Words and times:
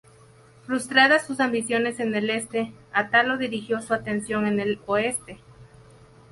Frustradas 0.65 1.27
sus 1.27 1.39
ambiciones 1.39 1.99
en 1.99 2.15
el 2.15 2.31
Este, 2.31 2.73
Atalo 2.91 3.37
dirigió 3.37 3.83
su 3.83 3.93
atención 3.93 4.47
en 4.47 4.59
el 4.59 4.79
Oeste. 4.87 5.37